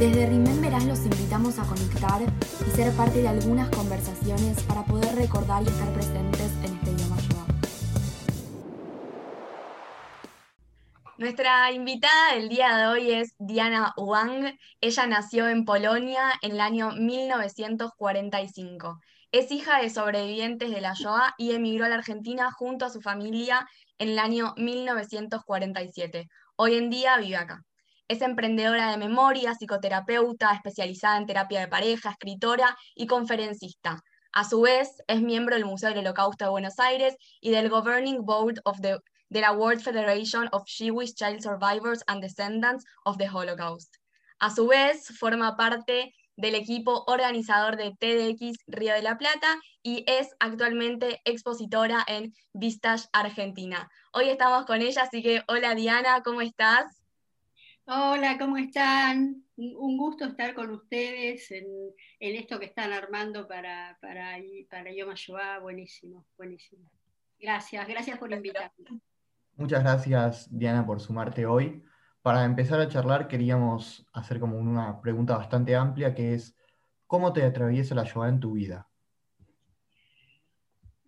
Desde 0.00 0.24
Rememberás 0.24 0.86
los 0.86 1.04
invitamos 1.04 1.58
a 1.58 1.64
conectar 1.64 2.22
y 2.22 2.70
ser 2.70 2.96
parte 2.96 3.20
de 3.20 3.28
algunas 3.28 3.68
conversaciones 3.68 4.62
para 4.62 4.82
poder 4.82 5.14
recordar 5.14 5.62
y 5.62 5.66
estar 5.66 5.92
presentes 5.92 6.52
en 6.64 6.74
este 6.74 6.92
idioma 6.92 7.18
yoga. 7.18 7.44
Nuestra 11.18 11.70
invitada 11.72 12.34
del 12.34 12.48
día 12.48 12.74
de 12.78 12.86
hoy 12.86 13.10
es 13.10 13.34
Diana 13.38 13.92
Wang. 13.98 14.56
Ella 14.80 15.06
nació 15.06 15.50
en 15.50 15.66
Polonia 15.66 16.32
en 16.40 16.52
el 16.52 16.60
año 16.60 16.92
1945. 16.92 19.00
Es 19.32 19.52
hija 19.52 19.82
de 19.82 19.90
sobrevivientes 19.90 20.70
de 20.70 20.80
la 20.80 20.94
Shoah 20.94 21.34
y 21.36 21.52
emigró 21.52 21.84
a 21.84 21.90
la 21.90 21.96
Argentina 21.96 22.50
junto 22.50 22.86
a 22.86 22.90
su 22.90 23.02
familia 23.02 23.68
en 23.98 24.08
el 24.08 24.18
año 24.18 24.54
1947. 24.56 26.26
Hoy 26.56 26.76
en 26.76 26.88
día 26.88 27.18
vive 27.18 27.36
acá. 27.36 27.66
Es 28.10 28.22
emprendedora 28.22 28.90
de 28.90 28.96
memoria, 28.96 29.54
psicoterapeuta, 29.54 30.52
especializada 30.52 31.16
en 31.16 31.26
terapia 31.26 31.60
de 31.60 31.68
pareja, 31.68 32.10
escritora 32.10 32.76
y 32.96 33.06
conferencista. 33.06 34.02
A 34.32 34.42
su 34.42 34.62
vez, 34.62 34.96
es 35.06 35.22
miembro 35.22 35.54
del 35.54 35.64
Museo 35.64 35.90
del 35.90 36.00
Holocausto 36.00 36.44
de 36.44 36.50
Buenos 36.50 36.80
Aires 36.80 37.14
y 37.40 37.52
del 37.52 37.68
Governing 37.68 38.24
Board 38.24 38.62
of 38.64 38.80
the, 38.80 38.96
de 39.28 39.40
la 39.40 39.52
World 39.52 39.80
Federation 39.80 40.48
of 40.50 40.64
Jewish 40.66 41.14
Child 41.14 41.40
Survivors 41.40 42.02
and 42.08 42.20
Descendants 42.20 42.84
of 43.04 43.16
the 43.16 43.28
Holocaust. 43.28 43.94
A 44.40 44.50
su 44.50 44.66
vez, 44.66 45.16
forma 45.16 45.56
parte 45.56 46.12
del 46.34 46.56
equipo 46.56 47.04
organizador 47.06 47.76
de 47.76 47.94
TEDx 47.96 48.58
Río 48.66 48.92
de 48.92 49.02
la 49.02 49.18
Plata 49.18 49.56
y 49.84 50.02
es 50.08 50.30
actualmente 50.40 51.20
expositora 51.24 52.02
en 52.08 52.34
Vistage 52.54 53.06
Argentina. 53.12 53.88
Hoy 54.12 54.30
estamos 54.30 54.66
con 54.66 54.82
ella, 54.82 55.02
así 55.02 55.22
que 55.22 55.44
hola 55.46 55.76
Diana, 55.76 56.22
¿cómo 56.24 56.40
estás? 56.40 56.99
Hola, 57.92 58.38
¿cómo 58.38 58.56
están? 58.56 59.42
Un 59.56 59.98
gusto 59.98 60.24
estar 60.24 60.54
con 60.54 60.70
ustedes 60.70 61.50
en, 61.50 61.66
esto 62.20 62.60
que 62.60 62.66
están 62.66 62.92
armando 62.92 63.48
para, 63.48 63.98
para, 64.00 64.36
para 64.70 64.92
Yoma 64.94 65.14
Buenísimo, 65.60 66.24
buenísimo. 66.36 66.88
Gracias, 67.40 67.88
gracias 67.88 68.16
por 68.16 68.32
invitarme. 68.32 68.70
Muchas 69.56 69.82
gracias, 69.82 70.46
Diana, 70.56 70.86
por 70.86 71.00
sumarte 71.00 71.46
hoy. 71.46 71.82
Para 72.22 72.44
empezar 72.44 72.80
a 72.80 72.86
charlar, 72.86 73.26
queríamos 73.26 74.06
hacer 74.12 74.38
como 74.38 74.56
una 74.56 75.00
pregunta 75.00 75.36
bastante 75.36 75.74
amplia, 75.74 76.14
que 76.14 76.34
es, 76.34 76.56
¿cómo 77.08 77.32
te 77.32 77.42
atraviesa 77.42 77.96
la 77.96 78.04
yoga 78.04 78.28
en 78.28 78.38
tu 78.38 78.52
vida? 78.52 78.88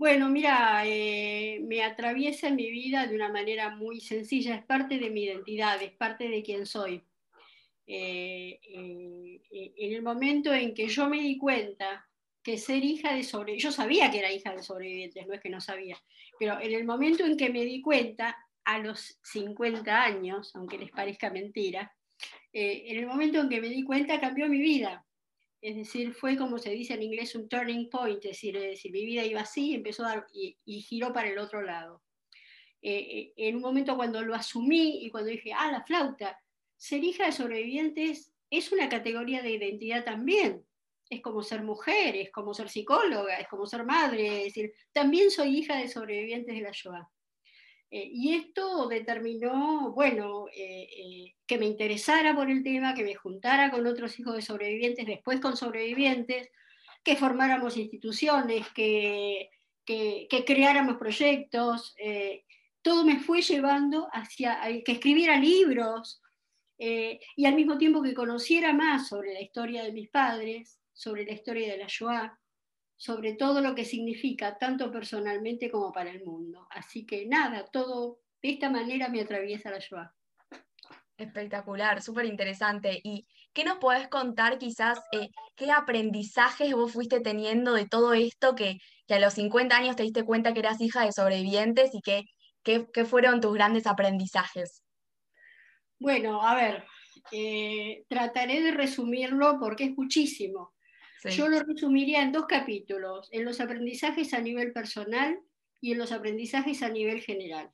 Bueno, 0.02 0.28
mira, 0.28 0.82
eh, 0.84 1.60
me 1.62 1.84
atraviesa 1.84 2.50
mi 2.50 2.72
vida 2.72 3.06
de 3.06 3.14
una 3.14 3.28
manera 3.28 3.76
muy 3.76 4.00
sencilla, 4.00 4.56
es 4.56 4.64
parte 4.64 4.98
de 4.98 5.10
mi 5.10 5.22
identidad, 5.22 5.80
es 5.80 5.92
parte 5.92 6.28
de 6.28 6.42
quien 6.42 6.66
soy. 6.66 7.04
Eh, 7.86 8.58
eh, 8.64 9.40
en 9.76 9.92
el 9.92 10.02
momento 10.02 10.52
en 10.52 10.74
que 10.74 10.88
yo 10.88 11.08
me 11.08 11.20
di 11.20 11.38
cuenta 11.38 12.04
que 12.42 12.58
ser 12.58 12.84
hija 12.84 13.14
de 13.14 13.22
sobrevivientes, 13.22 13.62
yo 13.62 13.70
sabía 13.70 14.10
que 14.10 14.18
era 14.18 14.32
hija 14.32 14.52
de 14.52 14.64
sobrevivientes, 14.64 15.24
no 15.24 15.34
es 15.34 15.40
que 15.40 15.50
no 15.50 15.60
sabía, 15.60 16.02
pero 16.36 16.60
en 16.60 16.72
el 16.72 16.84
momento 16.84 17.24
en 17.24 17.36
que 17.36 17.50
me 17.50 17.64
di 17.64 17.80
cuenta, 17.80 18.36
a 18.64 18.80
los 18.80 19.20
50 19.22 20.02
años, 20.02 20.50
aunque 20.56 20.78
les 20.78 20.90
parezca 20.90 21.30
mentira, 21.30 21.94
en 22.52 22.98
el 22.98 23.06
momento 23.06 23.40
en 23.40 23.48
que 23.48 23.60
me 23.60 23.68
di 23.68 23.84
cuenta 23.84 24.20
cambió 24.20 24.48
mi 24.48 24.58
vida 24.58 25.06
es 25.62 25.76
decir, 25.76 26.12
fue 26.12 26.36
como 26.36 26.58
se 26.58 26.70
dice 26.70 26.94
en 26.94 27.04
inglés 27.04 27.36
un 27.36 27.48
turning 27.48 27.88
point, 27.88 28.22
es 28.24 28.42
decir, 28.42 28.92
mi 28.92 29.06
vida 29.06 29.24
iba 29.24 29.42
así 29.42 29.74
empezó 29.74 30.04
a 30.04 30.26
y, 30.32 30.80
giró 30.80 31.12
para 31.12 31.28
el 31.28 31.38
otro 31.38 31.62
lado. 31.62 32.02
Eh, 32.82 32.98
eh, 32.98 33.32
en 33.36 33.56
un 33.56 33.62
momento 33.62 33.94
cuando 33.94 34.22
lo 34.22 34.34
asumí 34.34 35.04
y 35.04 35.10
cuando 35.10 35.30
dije, 35.30 35.52
ah, 35.56 35.70
la 35.70 35.84
flauta, 35.84 36.36
ser 36.76 37.04
hija 37.04 37.26
de 37.26 37.32
sobrevivientes 37.32 38.32
es 38.50 38.72
una 38.72 38.88
categoría 38.88 39.40
de 39.40 39.52
identidad 39.52 40.04
también. 40.04 40.66
Es 41.08 41.20
como 41.20 41.44
ser 41.44 41.62
mujer, 41.62 42.16
es 42.16 42.32
como 42.32 42.54
ser 42.54 42.68
psicóloga, 42.68 43.36
es 43.38 43.46
como 43.46 43.64
ser 43.66 43.84
madre, 43.84 44.38
es 44.38 44.44
decir, 44.54 44.72
también 44.90 45.30
soy 45.30 45.58
hija 45.58 45.76
de 45.76 45.86
sobrevivientes 45.86 46.56
de 46.56 46.60
la 46.60 46.72
Shoah. 46.72 47.08
Eh, 47.92 48.08
y 48.10 48.34
esto 48.34 48.88
determinó, 48.88 49.92
bueno, 49.92 50.46
eh, 50.48 50.88
eh, 50.96 51.34
que 51.46 51.58
me 51.58 51.66
interesara 51.66 52.34
por 52.34 52.50
el 52.50 52.64
tema, 52.64 52.94
que 52.94 53.04
me 53.04 53.14
juntara 53.14 53.70
con 53.70 53.86
otros 53.86 54.18
hijos 54.18 54.34
de 54.34 54.40
sobrevivientes, 54.40 55.04
después 55.06 55.40
con 55.40 55.58
sobrevivientes, 55.58 56.48
que 57.04 57.16
formáramos 57.16 57.76
instituciones, 57.76 58.66
que, 58.70 59.50
que, 59.84 60.26
creáramos 60.46 60.96
proyectos. 60.96 61.94
todo 62.80 63.04
me 63.04 63.18
fue 63.20 63.42
llevando 63.42 64.08
hacia 64.12 64.60
que 64.84 64.92
escribiera 64.92 65.36
libros 65.36 66.22
y 66.78 67.44
al 67.44 67.54
mismo 67.54 67.76
tiempo 67.76 68.02
que 68.02 68.14
conociera 68.14 68.72
más 68.72 69.08
sobre 69.08 69.34
la 69.34 69.42
historia 69.42 69.82
de 69.82 69.92
mis 69.92 70.08
padres, 70.08 70.78
sobre 70.92 71.24
la 71.24 71.32
historia 71.32 71.72
de 71.72 71.78
la 71.78 71.86
Shoah, 71.88 72.38
sobre 73.02 73.32
todo 73.32 73.60
lo 73.60 73.74
que 73.74 73.84
significa, 73.84 74.58
tanto 74.58 74.92
personalmente 74.92 75.68
como 75.68 75.90
para 75.90 76.10
el 76.10 76.24
mundo. 76.24 76.68
Así 76.70 77.04
que 77.04 77.26
nada, 77.26 77.64
todo 77.64 78.20
de 78.40 78.50
esta 78.50 78.70
manera 78.70 79.08
me 79.08 79.20
atraviesa 79.20 79.72
la 79.72 79.80
Shoah. 79.80 80.14
Espectacular, 81.16 82.00
súper 82.00 82.26
interesante. 82.26 83.00
¿Y 83.02 83.26
qué 83.52 83.64
nos 83.64 83.78
podés 83.78 84.06
contar 84.06 84.56
quizás, 84.56 85.00
eh, 85.10 85.30
qué 85.56 85.72
aprendizajes 85.72 86.72
vos 86.74 86.92
fuiste 86.92 87.18
teniendo 87.18 87.72
de 87.72 87.88
todo 87.88 88.14
esto 88.14 88.54
que, 88.54 88.78
a 89.08 89.18
los 89.18 89.34
50 89.34 89.76
años 89.76 89.96
te 89.96 90.04
diste 90.04 90.24
cuenta 90.24 90.54
que 90.54 90.60
eras 90.60 90.80
hija 90.80 91.04
de 91.04 91.10
sobrevivientes 91.10 91.90
y 91.96 92.02
qué, 92.02 92.26
qué, 92.62 93.04
fueron 93.04 93.40
tus 93.40 93.52
grandes 93.52 93.88
aprendizajes? 93.88 94.84
Bueno, 95.98 96.40
a 96.40 96.54
ver, 96.54 96.84
eh, 97.32 98.04
trataré 98.08 98.60
de 98.62 98.70
resumirlo 98.70 99.58
porque 99.58 99.86
es 99.86 99.90
muchísimo. 99.96 100.72
Yo 101.30 101.48
lo 101.48 101.60
resumiría 101.60 102.22
en 102.22 102.32
dos 102.32 102.46
capítulos, 102.46 103.28
en 103.30 103.44
los 103.44 103.60
aprendizajes 103.60 104.34
a 104.34 104.40
nivel 104.40 104.72
personal 104.72 105.38
y 105.80 105.92
en 105.92 105.98
los 105.98 106.10
aprendizajes 106.10 106.82
a 106.82 106.88
nivel 106.88 107.20
general. 107.20 107.70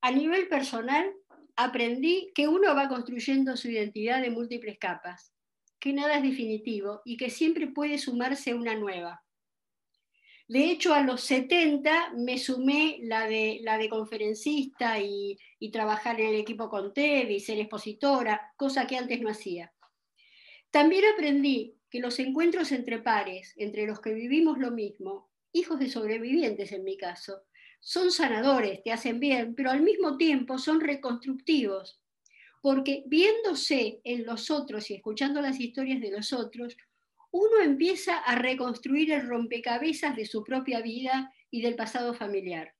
A 0.00 0.12
nivel 0.12 0.48
personal, 0.48 1.12
aprendí 1.56 2.30
que 2.34 2.48
uno 2.48 2.74
va 2.74 2.88
construyendo 2.88 3.56
su 3.56 3.68
identidad 3.68 4.22
de 4.22 4.30
múltiples 4.30 4.78
capas, 4.78 5.32
que 5.80 5.92
nada 5.92 6.16
es 6.16 6.22
definitivo 6.22 7.02
y 7.04 7.16
que 7.16 7.30
siempre 7.30 7.66
puede 7.66 7.98
sumarse 7.98 8.54
una 8.54 8.74
nueva. 8.74 9.22
De 10.48 10.70
hecho, 10.70 10.92
a 10.92 11.02
los 11.02 11.22
70 11.22 12.12
me 12.16 12.38
sumé 12.38 12.98
la 13.02 13.26
de, 13.26 13.60
la 13.62 13.78
de 13.78 13.88
conferencista 13.88 15.00
y, 15.00 15.38
y 15.58 15.70
trabajar 15.70 16.20
en 16.20 16.28
el 16.28 16.34
equipo 16.36 16.68
con 16.68 16.92
TED 16.92 17.28
y 17.28 17.40
ser 17.40 17.58
expositora, 17.58 18.52
cosa 18.56 18.86
que 18.86 18.96
antes 18.96 19.20
no 19.20 19.30
hacía. 19.30 19.72
También 20.70 21.04
aprendí 21.14 21.76
que 21.92 22.00
los 22.00 22.18
encuentros 22.18 22.72
entre 22.72 23.00
pares, 23.00 23.52
entre 23.58 23.86
los 23.86 24.00
que 24.00 24.14
vivimos 24.14 24.56
lo 24.56 24.70
mismo, 24.70 25.30
hijos 25.52 25.78
de 25.78 25.90
sobrevivientes 25.90 26.72
en 26.72 26.84
mi 26.84 26.96
caso, 26.96 27.42
son 27.80 28.10
sanadores, 28.10 28.82
te 28.82 28.92
hacen 28.92 29.20
bien, 29.20 29.54
pero 29.54 29.70
al 29.70 29.82
mismo 29.82 30.16
tiempo 30.16 30.56
son 30.56 30.80
reconstructivos, 30.80 32.00
porque 32.62 33.04
viéndose 33.08 34.00
en 34.04 34.24
los 34.24 34.50
otros 34.50 34.90
y 34.90 34.94
escuchando 34.94 35.42
las 35.42 35.60
historias 35.60 36.00
de 36.00 36.12
los 36.12 36.32
otros, 36.32 36.78
uno 37.30 37.60
empieza 37.62 38.16
a 38.16 38.36
reconstruir 38.36 39.12
el 39.12 39.28
rompecabezas 39.28 40.16
de 40.16 40.24
su 40.24 40.42
propia 40.42 40.80
vida 40.80 41.30
y 41.50 41.60
del 41.60 41.76
pasado 41.76 42.14
familiar. 42.14 42.74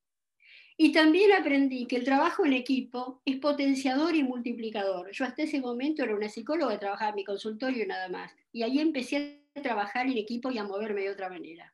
Y 0.83 0.91
también 0.91 1.31
aprendí 1.31 1.87
que 1.87 1.95
el 1.95 2.03
trabajo 2.03 2.45
en 2.45 2.55
equipo 2.55 3.23
es 3.25 3.37
potenciador 3.37 4.17
y 4.17 4.25
multiplicador. 4.25 5.13
Yo 5.13 5.25
hasta 5.25 5.45
ese 5.45 5.61
momento 5.61 6.03
era 6.03 6.17
una 6.17 6.29
psicóloga, 6.29 6.77
trabajaba 6.77 7.11
en 7.11 7.15
mi 7.15 7.25
consultorio 7.25 7.85
y 7.85 7.87
nada 7.87 8.09
más. 8.09 8.35
Y 8.51 8.65
ahí 8.65 8.81
empecé 8.81 9.45
a 9.55 9.63
trabajar 9.63 10.07
en 10.07 10.19
equipo 10.19 10.51
y 10.51 10.59
a 10.59 10.65
moverme 10.65 11.03
de 11.03 11.11
otra 11.11 11.29
manera. 11.29 11.73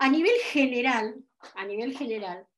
A 0.00 0.08
nivel 0.08 0.34
general, 0.42 1.22
a 1.54 1.64
nivel 1.64 1.96
general, 1.96 2.48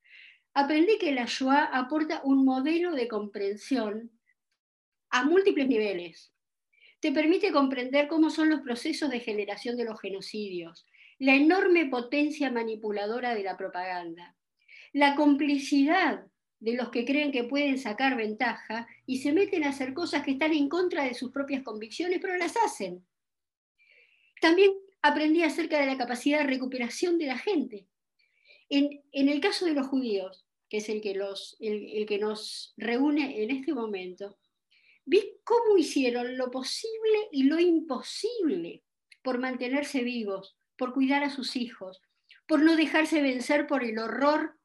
aprendí 0.54 0.96
que 0.96 1.12
la 1.12 1.26
Shoah 1.26 1.64
aporta 1.64 2.22
un 2.24 2.46
modelo 2.46 2.92
de 2.92 3.08
comprensión 3.08 4.10
a 5.10 5.24
múltiples 5.24 5.68
niveles. 5.68 6.32
Te 6.98 7.12
permite 7.12 7.52
comprender 7.52 8.08
cómo 8.08 8.30
son 8.30 8.48
los 8.48 8.62
procesos 8.62 9.10
de 9.10 9.20
generación 9.20 9.76
de 9.76 9.84
los 9.84 10.00
genocidios, 10.00 10.86
la 11.18 11.34
enorme 11.34 11.84
potencia 11.90 12.50
manipuladora 12.50 13.34
de 13.34 13.42
la 13.42 13.58
propaganda, 13.58 14.34
la 14.92 15.14
complicidad 15.14 16.26
de 16.60 16.74
los 16.74 16.90
que 16.90 17.04
creen 17.04 17.32
que 17.32 17.44
pueden 17.44 17.78
sacar 17.78 18.16
ventaja 18.16 18.86
y 19.04 19.18
se 19.18 19.32
meten 19.32 19.64
a 19.64 19.70
hacer 19.70 19.94
cosas 19.94 20.22
que 20.22 20.32
están 20.32 20.52
en 20.52 20.68
contra 20.68 21.04
de 21.04 21.14
sus 21.14 21.32
propias 21.32 21.62
convicciones, 21.62 22.20
pero 22.20 22.36
las 22.36 22.56
hacen. 22.56 23.04
También 24.40 24.72
aprendí 25.02 25.42
acerca 25.42 25.80
de 25.80 25.86
la 25.86 25.98
capacidad 25.98 26.38
de 26.38 26.46
recuperación 26.46 27.18
de 27.18 27.26
la 27.26 27.38
gente. 27.38 27.88
En, 28.68 29.02
el 29.12 29.40
caso 29.40 29.66
de 29.66 29.74
los 29.74 29.88
judíos, 29.88 30.46
que 30.68 30.76
es 30.78 30.88
el 30.88 31.00
que, 31.00 31.14
los, 31.14 31.56
el 31.58 32.06
que 32.06 32.18
nos 32.18 32.72
reúne 32.76 33.42
en 33.42 33.50
este 33.50 33.74
momento, 33.74 34.38
vi 35.04 35.40
cómo 35.44 35.76
hicieron 35.76 36.36
lo 36.36 36.50
posible 36.50 37.28
y 37.32 37.44
lo 37.44 37.58
imposible 37.58 38.82
por 39.22 39.38
mantenerse 39.38 40.02
vivos, 40.02 40.56
por 40.76 40.94
cuidar 40.94 41.24
a 41.24 41.30
sus 41.30 41.56
hijos, 41.56 42.00
por 42.46 42.62
no 42.62 42.76
dejarse 42.76 43.20
vencer 43.20 43.66
por 43.66 43.84
el 43.84 43.98
horror 43.98 44.58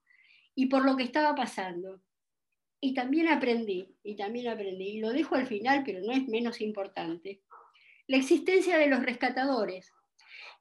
y 0.58 0.66
por 0.66 0.84
lo 0.84 0.98
que 0.98 1.04
estaba 1.04 1.36
pasando. 1.36 2.02
y 2.80 2.94
también 2.94 3.28
aprendí, 3.28 3.96
y 4.04 4.16
también 4.16 4.48
aprendí, 4.50 4.98
y 4.98 5.00
lo 5.00 5.12
dejo 5.12 5.34
al 5.36 5.48
final, 5.48 5.82
pero 5.84 6.00
no 6.02 6.12
es 6.14 6.28
menos 6.28 6.62
importante, 6.62 7.42
la 8.08 8.18
existencia 8.18 8.78
de 8.78 8.86
los 8.86 9.02
rescatadores. 9.04 9.92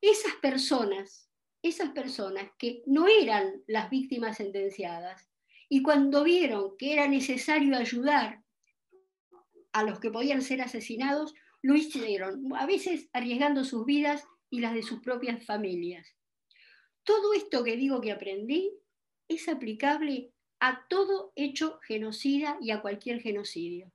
Esas 0.01 0.35
personas, 0.37 1.31
esas 1.63 1.91
personas 1.91 2.51
que 2.59 2.83
no 2.87 3.07
eran 3.07 3.63
las 3.67 3.91
víctimas 3.91 4.39
sentenciadas, 4.39 5.29
y 5.69 5.83
cuando 5.83 6.25
vieron 6.25 6.77
que 6.79 6.95
era 6.95 7.07
necesario 7.07 7.77
ayudar 7.77 8.43
a 9.73 9.83
los 9.83 10.01
que 10.01 10.11
podían 10.11 10.41
ser 10.41 10.63
asesinados, 10.63 11.35
lo 11.61 11.75
hicieron, 11.75 12.51
a 12.57 12.65
veces 12.65 13.11
arriesgando 13.13 13.63
sus 13.63 13.85
vidas 13.85 14.25
y 14.49 14.61
las 14.61 14.73
de 14.73 14.83
sus 14.83 15.01
propias 15.01 15.45
familias. 15.45 16.17
Todo 17.03 17.35
esto 17.35 17.63
que 17.63 17.77
digo 17.77 18.01
que 18.01 18.13
aprendí 18.13 18.73
es 19.29 19.49
aplicable 19.49 20.33
a 20.61 20.87
todo 20.89 21.33
hecho 21.37 21.79
genocida 21.87 22.57
y 22.61 22.71
a 22.71 22.81
cualquier 22.81 23.21
genocidio. 23.21 23.91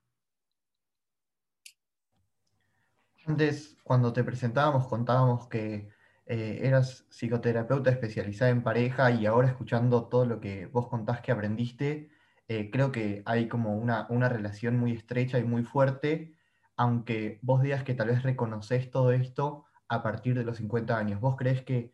Antes, 3.25 3.77
cuando 3.83 4.13
te 4.13 4.23
presentábamos, 4.23 4.87
contábamos 4.87 5.47
que 5.47 5.89
eh, 6.25 6.59
eras 6.63 7.05
psicoterapeuta 7.09 7.91
especializada 7.91 8.51
en 8.51 8.63
pareja 8.63 9.11
y 9.11 9.25
ahora 9.25 9.47
escuchando 9.47 10.07
todo 10.07 10.25
lo 10.25 10.39
que 10.39 10.65
vos 10.67 10.87
contás 10.87 11.21
que 11.21 11.31
aprendiste, 11.31 12.09
eh, 12.47 12.69
creo 12.71 12.91
que 12.91 13.21
hay 13.25 13.47
como 13.47 13.75
una, 13.77 14.07
una, 14.09 14.27
relación 14.27 14.77
muy 14.77 14.91
estrecha 14.93 15.39
y 15.39 15.43
muy 15.43 15.63
fuerte, 15.63 16.33
aunque 16.75 17.39
vos 17.41 17.61
digas 17.61 17.83
que 17.83 17.93
tal 17.93 18.07
vez 18.07 18.23
reconoces 18.23 18.89
todo 18.89 19.11
esto 19.11 19.65
a 19.87 20.01
partir 20.03 20.35
de 20.35 20.43
los 20.43 20.57
50 20.57 20.97
años. 20.97 21.21
¿Vos 21.21 21.35
crees 21.37 21.61
que 21.63 21.91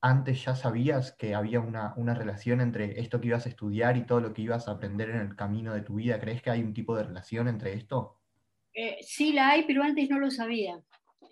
antes 0.00 0.44
ya 0.44 0.54
sabías 0.54 1.12
que 1.12 1.34
había 1.34 1.60
una, 1.60 2.14
relación 2.14 2.60
entre 2.60 3.00
esto 3.00 3.20
que 3.20 3.28
ibas 3.28 3.46
a 3.46 3.48
estudiar 3.48 3.96
y 3.96 4.06
todo 4.06 4.20
lo 4.20 4.32
que 4.32 4.42
ibas 4.42 4.68
a 4.68 4.72
aprender 4.72 5.10
en 5.10 5.20
el 5.20 5.36
camino 5.36 5.74
de 5.74 5.82
tu 5.82 5.96
vida? 5.96 6.20
¿Crees 6.20 6.42
que 6.42 6.50
hay 6.50 6.62
un 6.62 6.74
tipo 6.74 6.96
de 6.96 7.04
relación 7.04 7.48
entre 7.48 7.74
esto? 7.74 8.20
Eh, 8.72 8.98
sí 9.02 9.32
la 9.32 9.50
hay, 9.50 9.64
pero 9.64 9.82
antes 9.82 10.08
no 10.10 10.18
lo 10.18 10.30
sabía. 10.30 10.80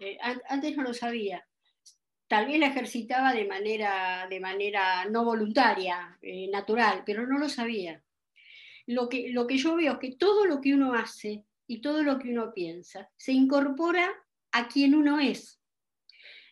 Eh, 0.00 0.19
antes 0.49 0.76
no 0.76 0.82
lo 0.82 0.94
sabía. 0.94 1.46
Tal 2.26 2.46
vez 2.46 2.58
la 2.58 2.69
ejercitaba 2.69 3.32
de 3.32 3.46
manera, 3.46 4.26
de 4.28 4.40
manera 4.40 5.05
no 5.05 5.25
voluntaria, 5.25 6.19
eh, 6.22 6.49
natural, 6.50 7.02
pero 7.05 7.26
no 7.26 7.38
lo 7.38 7.49
sabía. 7.49 8.02
Lo 8.87 9.08
que, 9.08 9.31
lo 9.31 9.46
que 9.46 9.58
yo 9.58 9.76
veo 9.76 9.93
es 9.94 9.99
que 9.99 10.17
todo 10.17 10.46
lo 10.46 10.60
que 10.60 10.75
uno 10.75 10.94
hace 10.94 11.44
y 11.67 11.81
todo 11.81 12.02
lo 12.02 12.19
que 12.19 12.31
uno 12.31 12.52
piensa 12.52 13.10
se 13.17 13.32
incorpora 13.32 14.10
a 14.52 14.69
quien 14.69 14.94
uno 14.94 15.20
es. 15.20 15.60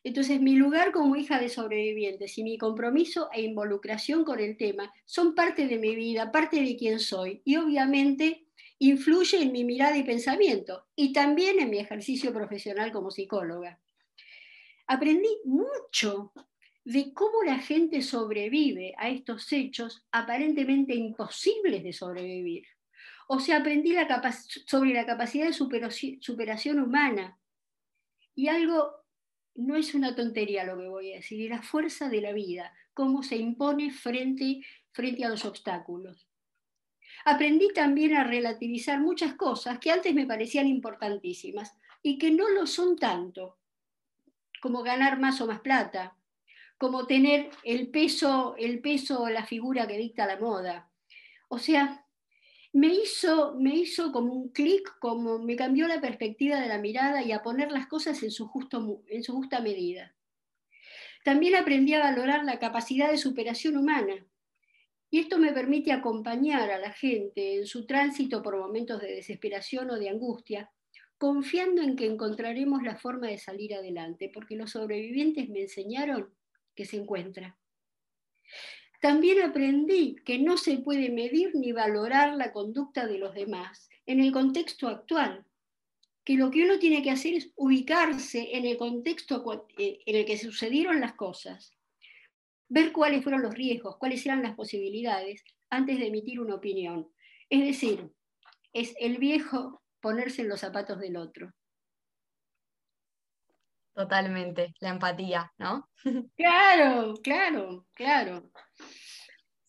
Entonces, 0.05 0.41
mi 0.41 0.57
lugar 0.57 0.91
como 0.91 1.15
hija 1.15 1.39
de 1.39 1.49
sobrevivientes 1.49 2.37
y 2.37 2.43
mi 2.43 2.59
compromiso 2.59 3.29
e 3.33 3.43
involucración 3.43 4.25
con 4.25 4.41
el 4.41 4.57
tema 4.57 4.93
son 5.05 5.35
parte 5.35 5.69
de 5.69 5.79
mi 5.79 5.95
vida, 5.95 6.33
parte 6.33 6.61
de 6.61 6.77
quien 6.77 6.99
soy 6.99 7.41
y 7.45 7.57
obviamente 7.57 8.47
influye 8.79 9.41
en 9.41 9.53
mi 9.53 9.63
mirada 9.63 9.97
y 9.97 10.03
pensamiento 10.03 10.87
y 10.97 11.13
también 11.13 11.61
en 11.61 11.71
mi 11.71 11.79
ejercicio 11.79 12.33
profesional 12.33 12.91
como 12.91 13.13
psicóloga. 13.13 13.79
Aprendí 14.89 15.29
mucho 15.45 16.33
de 16.85 17.13
cómo 17.15 17.45
la 17.45 17.59
gente 17.59 18.03
sobrevive 18.03 18.95
a 18.99 19.09
estos 19.09 19.53
hechos 19.53 20.05
aparentemente 20.11 20.97
imposibles 20.97 21.85
de 21.85 21.93
sobrevivir. 21.93 22.67
O 23.29 23.39
sea, 23.39 23.59
aprendí 23.59 23.95
sobre 24.67 24.93
la 24.93 25.07
capacidad 25.07 25.47
de 25.47 26.19
superación 26.21 26.81
humana 26.81 27.39
y 28.35 28.49
algo 28.49 29.02
no 29.55 29.77
es 29.77 29.95
una 29.95 30.15
tontería 30.15 30.65
lo 30.65 30.79
que 30.79 30.89
voy 30.89 31.13
a 31.13 31.17
decir, 31.17 31.43
es 31.43 31.51
la 31.51 31.63
fuerza 31.63 32.09
de 32.09 32.21
la 32.21 32.33
vida, 32.33 32.73
cómo 32.95 33.23
se 33.23 33.37
impone 33.37 33.91
frente, 33.91 34.63
frente 34.93 35.25
a 35.25 35.29
los 35.29 35.45
obstáculos. 35.45 36.29
Aprendí 37.25 37.69
también 37.73 38.15
a 38.15 38.25
relativizar 38.25 39.01
muchas 39.01 39.35
cosas 39.35 39.79
que 39.79 39.91
antes 39.91 40.15
me 40.15 40.27
parecían 40.27 40.67
importantísimas 40.67 41.77
y 42.03 42.19
que 42.19 42.31
no 42.31 42.49
lo 42.49 42.67
son 42.67 42.97
tanto, 42.97 43.59
como 44.61 44.83
ganar 44.83 45.21
más 45.21 45.41
o 45.41 45.47
más 45.47 45.61
plata, 45.61 46.17
como 46.79 47.07
tener 47.07 47.51
el 47.63 47.91
peso, 47.91 48.57
el 48.59 48.81
peso 48.81 49.23
o 49.23 49.29
la 49.29 49.45
figura 49.45 49.87
que 49.87 49.99
dicta 49.99 50.27
la 50.27 50.39
moda. 50.39 50.91
O 51.49 51.59
sea, 51.59 52.02
me 52.73 52.89
hizo, 52.89 53.55
me 53.55 53.75
hizo 53.75 54.13
como 54.13 54.33
un 54.33 54.49
clic, 54.49 54.99
como 54.99 55.39
me 55.39 55.57
cambió 55.57 55.87
la 55.89 56.01
perspectiva 56.01 56.59
de 56.59 56.69
la 56.69 56.79
mirada 56.79 57.23
y 57.23 57.33
a 57.33 57.43
poner 57.43 57.71
las 57.71 57.87
cosas 57.87 58.23
en 58.23 58.31
su, 58.31 58.49
justo, 58.49 59.03
en 59.09 59.23
su 59.23 59.33
justa 59.35 59.61
medida. 59.61 60.15
También 61.25 61.55
aprendí 61.55 61.93
a 61.95 62.01
valorar 62.01 62.45
la 62.45 62.59
capacidad 62.59 63.11
de 63.11 63.19
superación 63.19 63.77
humana. 63.77 64.27
Y 65.11 65.21
esto 65.21 65.39
me 65.39 65.53
permite 65.53 65.93
acompañar 65.93 66.71
a 66.71 66.79
la 66.79 66.91
gente 66.91 67.57
en 67.59 67.67
su 67.67 67.87
tránsito 67.87 68.43
por 68.43 68.57
momentos 68.57 69.01
de 69.01 69.17
desesperación 69.17 69.91
o 69.91 69.99
de 69.99 70.09
angustia, 70.09 70.73
confiando 71.19 71.83
en 71.83 71.95
que 71.95 72.07
encontraremos 72.07 72.83
la 72.83 72.97
forma 72.97 73.29
de 73.29 73.37
salir 73.37 73.75
adelante, 73.75 74.31
porque 74.33 74.57
los 74.57 74.71
sobrevivientes 74.71 75.51
me 75.51 75.61
enseñaron 75.61 76.35
que 76.75 76.87
se 76.87 76.97
encuentra. 76.97 77.59
También 79.03 79.43
aprendí 79.43 80.15
que 80.25 80.39
no 80.39 80.57
se 80.57 80.79
puede 80.79 81.11
medir 81.11 81.57
ni 81.57 81.73
valorar 81.73 82.37
la 82.37 82.53
conducta 82.53 83.05
de 83.05 83.19
los 83.19 83.35
demás 83.35 83.91
en 84.07 84.21
el 84.21 84.31
contexto 84.31 84.87
actual, 84.87 85.45
que 86.25 86.37
lo 86.37 86.53
que 86.53 86.63
uno 86.63 86.79
tiene 86.79 87.03
que 87.03 87.11
hacer 87.11 87.35
es 87.35 87.51
ubicarse 87.57 88.57
en 88.57 88.65
el 88.65 88.77
contexto 88.77 89.67
eh, 89.77 89.99
en 90.07 90.17
el 90.17 90.25
que 90.25 90.39
sucedieron 90.39 91.01
las 91.01 91.15
cosas, 91.15 91.77
ver 92.69 92.93
cuáles 92.93 93.25
fueron 93.25 93.43
los 93.43 93.53
riesgos, 93.53 93.97
cuáles 93.97 94.25
eran 94.25 94.41
las 94.41 94.55
posibilidades 94.55 95.43
antes 95.69 95.99
de 95.99 96.07
emitir 96.07 96.39
una 96.39 96.55
opinión. 96.55 97.09
Es 97.51 97.65
decir, 97.65 98.09
es 98.73 98.95
el 99.01 99.19
viejo 99.19 99.83
ponerse 100.01 100.43
en 100.43 100.49
los 100.49 100.61
zapatos 100.61 101.01
del 101.01 101.17
otro. 101.17 101.53
Totalmente, 103.95 104.75
la 104.81 104.91
empatía, 104.91 105.53
¿no? 105.59 105.89
Claro, 106.37 107.15
claro, 107.23 107.87
claro. 107.95 108.51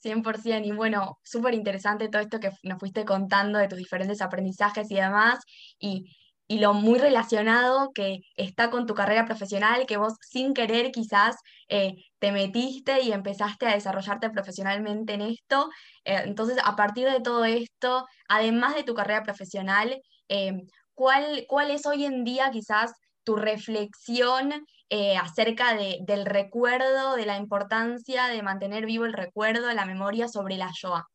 100%, 0.04 0.66
y 0.66 0.72
bueno, 0.72 1.20
súper 1.24 1.54
interesante 1.54 2.10
todo 2.10 2.22
esto 2.22 2.40
que 2.40 2.52
nos 2.64 2.80
fuiste 2.80 3.06
contando 3.06 3.60
de 3.60 3.68
tus 3.68 3.78
diferentes 3.78 4.22
aprendizajes 4.22 4.90
y 4.92 4.96
demás, 4.96 5.40
y, 5.80 6.06
lo 6.50 6.74
muy 6.76 7.00
relacionado 7.00 7.92
que 7.96 8.20
está 8.36 8.70
con 8.70 8.86
tu 8.86 8.94
carrera 8.94 9.26
profesional, 9.26 9.88
que 9.88 9.98
vos 9.98 10.14
sin 10.22 10.54
querer 10.54 10.92
quizás 10.92 11.36
eh, 11.68 11.96
te 12.20 12.32
metiste 12.32 13.02
y 13.02 13.12
empezaste 13.12 13.66
a 13.66 13.74
desarrollarte 13.74 14.30
profesionalmente 14.30 15.14
en 15.14 15.22
esto. 15.22 15.70
Eh, 16.06 16.22
entonces, 16.26 16.58
a 16.64 16.76
partir 16.76 17.10
de 17.10 17.22
todo 17.22 17.44
esto, 17.46 18.06
además 18.28 18.76
de 18.76 18.84
tu 18.84 18.94
carrera 18.94 19.24
profesional, 19.24 20.00
eh, 20.30 20.54
¿cuál, 20.94 21.46
¿cuál 21.48 21.72
es 21.72 21.88
hoy 21.88 22.06
en 22.06 22.24
día 22.24 22.52
quizás 22.52 22.94
tu 23.24 23.36
reflexión 23.36 24.66
eh, 24.90 25.18
acerca 25.18 25.76
del 25.76 26.26
recuerdo, 26.26 27.16
de 27.16 27.26
la 27.26 27.38
importancia 27.38 28.28
de 28.28 28.44
mantener 28.44 28.86
vivo 28.86 29.06
el 29.06 29.14
recuerdo, 29.14 29.72
la 29.74 29.86
memoria 29.86 30.28
sobre 30.28 30.58
la 30.58 30.72
Shoah. 30.74 31.08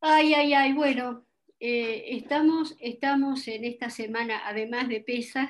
Ay, 0.00 0.34
ay, 0.34 0.54
ay, 0.54 0.72
bueno, 0.72 1.26
eh, 1.60 2.16
estamos, 2.16 2.76
estamos 2.80 3.46
en 3.48 3.64
esta 3.64 3.90
semana, 3.90 4.46
además 4.46 4.88
de 4.88 5.00
Pesaj, 5.00 5.48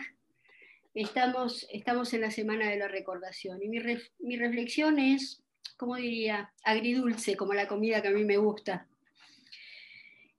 estamos, 0.94 1.66
estamos 1.70 2.12
en 2.14 2.22
la 2.22 2.30
semana 2.30 2.68
de 2.68 2.78
la 2.78 2.88
recordación. 2.88 3.62
Y 3.62 3.68
mi, 3.68 3.78
mi 4.18 4.36
reflexión 4.36 4.98
es, 4.98 5.42
como 5.76 5.96
diría, 5.96 6.52
agridulce, 6.64 7.36
como 7.36 7.54
la 7.54 7.68
comida 7.68 8.02
que 8.02 8.08
a 8.08 8.12
mí 8.12 8.24
me 8.24 8.36
gusta. 8.36 8.88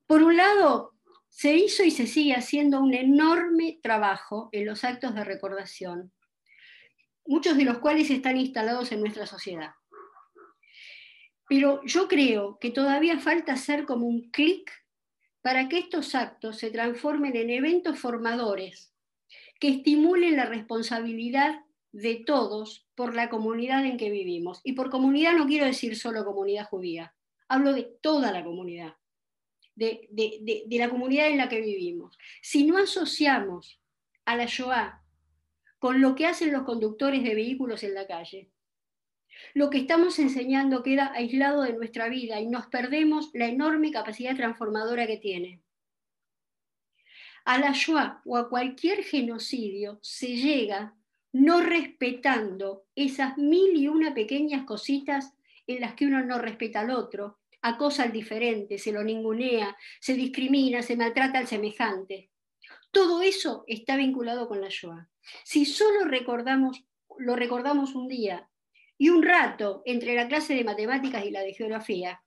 Por 0.06 0.24
un 0.24 0.38
lado, 0.38 0.96
se 1.40 1.56
hizo 1.56 1.86
y 1.86 1.92
se 1.92 2.06
sigue 2.06 2.34
haciendo 2.34 2.82
un 2.82 2.94
enorme 2.94 3.80
trabajo 3.82 4.50
en 4.52 4.66
los 4.66 4.84
actos 4.84 5.16
de 5.16 5.24
recordación, 5.24 6.12
muchos 7.26 7.56
de 7.56 7.64
los 7.64 7.78
cuales 7.78 8.10
están 8.10 8.36
instalados 8.36 8.92
en 8.92 9.00
nuestra 9.00 9.26
sociedad. 9.26 9.72
Pero 11.48 11.82
yo 11.86 12.10
creo 12.10 12.60
que 12.60 12.72
todavía 12.72 13.22
falta 13.22 13.54
hacer 13.54 13.86
como 13.86 14.06
un 14.06 14.30
clic 14.32 14.70
para 15.42 15.70
que 15.70 15.78
estos 15.78 16.14
actos 16.14 16.58
se 16.58 16.72
transformen 16.72 17.34
en 17.38 17.52
eventos 17.52 17.98
formadores 17.98 18.94
que 19.62 19.70
estimulen 19.70 20.36
la 20.36 20.46
responsabilidad 20.46 21.62
de 21.94 22.16
todos 22.16 22.86
por 22.96 23.16
la 23.16 23.30
comunidad 23.30 23.86
en 23.86 23.96
que 23.96 24.10
vivimos. 24.10 24.60
Y 24.66 24.74
por 24.74 24.90
comunidad 24.90 25.38
no 25.38 25.48
quiero 25.48 25.66
decir 25.66 25.96
solo 25.96 26.26
comunidad 26.26 26.68
judía, 26.68 27.16
hablo 27.48 27.72
de 27.72 27.84
toda 28.02 28.34
la 28.34 28.44
comunidad 28.44 28.99
de, 29.80 30.66
la 30.70 30.90
comunidad 30.90 31.30
en 31.30 31.38
la 31.38 31.50
que 31.50 31.62
vivimos. 31.62 32.18
Si 32.42 32.66
no 32.66 32.78
asociamos 32.78 33.80
a 34.26 34.36
la 34.36 34.46
Shoah 34.46 35.02
con 35.80 36.02
lo 36.02 36.16
que 36.16 36.28
hacen 36.28 36.52
los 36.52 36.64
conductores 36.64 37.24
de 37.24 37.36
vehículos 37.36 37.84
en 37.84 37.94
la 37.94 38.06
calle, 38.06 38.50
lo 39.54 39.70
que 39.70 39.78
estamos 39.78 40.20
enseñando 40.20 40.84
queda 40.84 41.14
aislado 41.14 41.62
de 41.62 41.74
nuestra 41.74 42.10
vida 42.10 42.42
y 42.42 42.48
nos 42.48 42.68
perdemos 42.68 43.30
la 43.34 43.48
enorme 43.48 43.92
capacidad 43.92 44.36
transformadora 44.36 45.08
que 45.08 45.18
tiene. 45.18 45.62
A 47.46 47.58
la 47.58 47.72
Shoah 47.72 48.22
o 48.26 48.36
a 48.36 48.50
cualquier 48.50 49.04
genocidio 49.04 49.98
se 50.02 50.36
llega 50.36 50.94
no 51.32 51.62
respetando 51.62 52.86
esas 52.96 53.38
mil 53.38 53.78
y 53.78 53.88
una 53.88 54.14
pequeñas 54.14 54.66
cositas 54.66 55.34
en 55.68 55.82
las 55.82 55.94
que 55.94 56.06
uno 56.06 56.24
no 56.26 56.40
respeta 56.40 56.82
al 56.82 56.92
otro, 56.92 57.39
acosa 57.62 58.04
al 58.04 58.12
diferente, 58.12 58.78
se 58.78 58.92
lo 58.92 59.04
ningunea, 59.04 59.76
se 60.00 60.14
discrimina, 60.14 60.82
se 60.82 60.96
maltrata 60.96 61.40
al 61.40 61.48
semejante. 61.48 62.30
Todo 62.92 63.22
eso 63.22 63.64
está 63.68 63.96
vinculado 63.96 64.48
con 64.48 64.62
la 64.62 64.70
Shoah. 64.70 65.10
Si 65.44 65.66
solo 65.66 66.06
recordamos, 66.06 66.84
lo 67.18 67.36
recordamos 67.36 67.96
un 67.96 68.08
día 68.08 68.50
y 68.98 69.10
un 69.10 69.24
rato 69.24 69.82
entre 69.86 70.16
la 70.16 70.28
clase 70.28 70.56
de 70.56 70.64
matemáticas 70.64 71.26
y 71.26 71.32
la 71.32 71.42
de 71.42 71.54
geografía, 71.54 72.22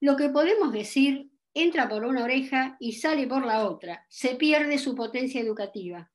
lo 0.00 0.16
que 0.16 0.28
podemos 0.28 0.72
decir 0.72 1.30
entra 1.54 1.88
por 1.88 2.04
una 2.04 2.24
oreja 2.24 2.76
y 2.80 2.92
sale 2.92 3.26
por 3.26 3.46
la 3.46 3.66
otra, 3.66 4.04
se 4.08 4.34
pierde 4.34 4.78
su 4.78 4.94
potencia 4.94 5.40
educativa. 5.40 6.10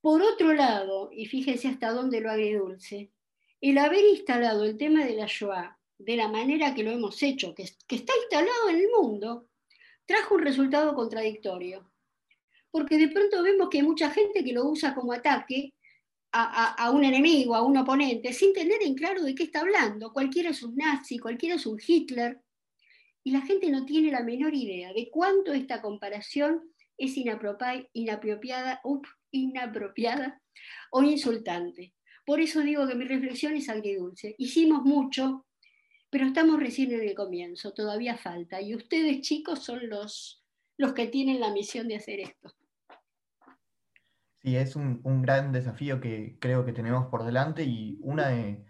Por 0.00 0.22
otro 0.22 0.52
lado, 0.52 1.10
y 1.12 1.26
fíjense 1.26 1.68
hasta 1.68 1.92
dónde 1.92 2.20
lo 2.20 2.30
agridulce, 2.30 3.12
el 3.60 3.78
haber 3.78 4.04
instalado 4.04 4.64
el 4.64 4.76
tema 4.76 5.04
de 5.04 5.14
la 5.14 5.26
Shoah 5.26 5.78
de 6.04 6.16
la 6.16 6.28
manera 6.28 6.74
que 6.74 6.82
lo 6.82 6.90
hemos 6.90 7.22
hecho, 7.22 7.54
que, 7.54 7.62
está 7.62 8.12
instalado 8.22 8.68
en 8.70 8.76
el 8.76 8.88
mundo, 8.96 9.48
trajo 10.06 10.34
un 10.34 10.42
resultado 10.42 10.94
contradictorio. 10.94 11.90
Porque 12.70 12.98
de 12.98 13.08
pronto 13.08 13.42
vemos 13.42 13.68
que 13.68 13.78
hay 13.78 13.84
mucha 13.84 14.10
gente 14.10 14.44
que 14.44 14.52
lo 14.52 14.68
usa 14.68 14.94
como 14.94 15.12
ataque 15.12 15.72
a, 16.36 16.90
un 16.90 17.04
enemigo, 17.04 17.54
a 17.54 17.62
un 17.62 17.76
oponente, 17.76 18.32
sin 18.32 18.52
tener 18.52 18.82
en 18.82 18.96
claro 18.96 19.22
de 19.22 19.36
qué 19.36 19.44
está 19.44 19.60
hablando. 19.60 20.12
Cualquiera 20.12 20.50
es 20.50 20.64
un 20.64 20.74
nazi, 20.74 21.18
cualquiera 21.18 21.54
es 21.54 21.64
un 21.64 21.80
Hitler. 21.84 22.40
Y 23.22 23.30
la 23.30 23.40
gente 23.42 23.70
no 23.70 23.84
tiene 23.84 24.10
la 24.10 24.24
menor 24.24 24.52
idea 24.52 24.92
de 24.92 25.08
cuánto 25.10 25.52
esta 25.52 25.80
comparación 25.80 26.74
es 26.98 27.16
inapropiada, 27.16 27.88
inapropiada 29.30 30.42
o 30.90 31.02
insultante. 31.04 31.94
Por 32.26 32.40
eso 32.40 32.60
digo 32.60 32.86
que 32.88 32.94
mi 32.94 33.04
reflexión 33.04 33.54
es 33.54 33.68
agridulce. 33.68 34.34
Hicimos 34.38 34.82
mucho, 34.82 35.46
pero 36.14 36.26
estamos 36.26 36.60
recién 36.60 36.92
en 36.92 37.00
el 37.00 37.12
comienzo, 37.16 37.72
todavía 37.72 38.16
falta. 38.16 38.60
Y 38.60 38.76
ustedes, 38.76 39.20
chicos, 39.22 39.64
son 39.64 39.88
los, 39.88 40.44
los 40.76 40.92
que 40.92 41.08
tienen 41.08 41.40
la 41.40 41.50
misión 41.50 41.88
de 41.88 41.96
hacer 41.96 42.20
esto. 42.20 42.54
Sí, 44.40 44.54
es 44.54 44.76
un, 44.76 45.02
gran 45.22 45.50
desafío 45.50 46.00
que 46.00 46.38
creo 46.40 46.64
que 46.64 46.72
tenemos 46.72 47.06
por 47.06 47.24
delante 47.24 47.64
y 47.64 47.98
uno 48.00 48.22
de, 48.22 48.64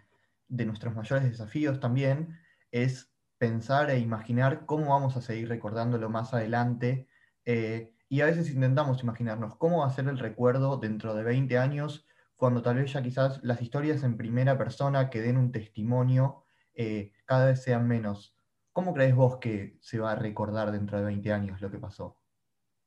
nuestros 0.64 0.94
mayores 0.94 1.24
desafíos 1.24 1.80
también 1.80 2.34
es 2.70 3.12
pensar 3.36 3.90
e 3.90 3.98
imaginar 3.98 4.64
cómo 4.64 4.88
vamos 4.88 5.14
a 5.18 5.20
seguir 5.20 5.50
recordándolo 5.50 6.08
más 6.08 6.32
adelante. 6.32 7.08
Eh, 7.44 7.92
y 8.08 8.22
a 8.22 8.24
veces 8.24 8.48
intentamos 8.48 9.02
imaginarnos 9.02 9.56
cómo 9.56 9.80
va 9.80 9.88
a 9.88 9.94
ser 9.94 10.08
el 10.08 10.18
recuerdo 10.18 10.78
dentro 10.78 11.14
de 11.14 11.24
20 11.24 11.58
años 11.58 12.06
cuando 12.36 12.62
tal 12.62 12.76
vez 12.76 12.94
ya 12.94 13.02
quizás 13.02 13.44
las 13.44 13.60
historias 13.60 14.02
en 14.02 14.16
primera 14.16 14.56
persona 14.56 15.10
que 15.10 15.20
den 15.20 15.36
un 15.36 15.52
testimonio 15.52 16.43
eh, 16.74 17.12
cada 17.24 17.46
vez 17.46 17.62
sean 17.62 17.86
menos. 17.88 18.36
¿Cómo 18.72 18.92
crees 18.92 19.14
vos 19.14 19.38
que 19.38 19.76
se 19.80 19.98
va 19.98 20.12
a 20.12 20.16
recordar 20.16 20.72
dentro 20.72 20.98
de 20.98 21.04
20 21.04 21.32
años 21.32 21.60
lo 21.60 21.70
que 21.70 21.78
pasó? 21.78 22.18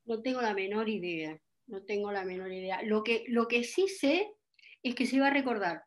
No 0.04 0.20
tengo 0.22 0.40
la 0.40 0.54
menor 0.54 0.88
idea, 0.88 1.40
no 1.66 1.82
tengo 1.84 2.12
la 2.12 2.24
menor 2.24 2.52
idea. 2.52 2.82
Lo 2.82 3.02
que, 3.02 3.24
lo 3.28 3.48
que 3.48 3.64
sí 3.64 3.88
sé 3.88 4.34
es 4.82 4.94
que 4.94 5.06
se 5.06 5.20
va 5.20 5.28
a 5.28 5.32
recordar. 5.32 5.84